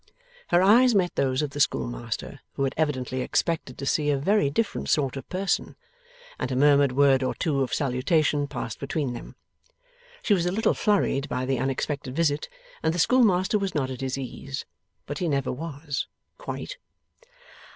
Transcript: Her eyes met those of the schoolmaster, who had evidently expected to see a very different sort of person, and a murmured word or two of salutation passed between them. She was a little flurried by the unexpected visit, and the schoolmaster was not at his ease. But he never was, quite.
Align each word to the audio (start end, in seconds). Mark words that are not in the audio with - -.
Her 0.47 0.63
eyes 0.63 0.95
met 0.95 1.13
those 1.13 1.43
of 1.43 1.51
the 1.51 1.59
schoolmaster, 1.59 2.39
who 2.53 2.63
had 2.63 2.73
evidently 2.75 3.21
expected 3.21 3.77
to 3.77 3.85
see 3.85 4.09
a 4.09 4.17
very 4.17 4.49
different 4.49 4.89
sort 4.89 5.15
of 5.15 5.29
person, 5.29 5.75
and 6.39 6.51
a 6.51 6.55
murmured 6.55 6.93
word 6.93 7.21
or 7.21 7.35
two 7.35 7.61
of 7.61 7.71
salutation 7.71 8.47
passed 8.47 8.79
between 8.79 9.13
them. 9.13 9.35
She 10.23 10.33
was 10.33 10.47
a 10.47 10.51
little 10.51 10.73
flurried 10.73 11.29
by 11.29 11.45
the 11.45 11.59
unexpected 11.59 12.15
visit, 12.15 12.49
and 12.81 12.95
the 12.95 12.97
schoolmaster 12.97 13.59
was 13.59 13.75
not 13.75 13.91
at 13.91 14.01
his 14.01 14.17
ease. 14.17 14.65
But 15.05 15.19
he 15.19 15.27
never 15.27 15.51
was, 15.51 16.07
quite. 16.39 16.77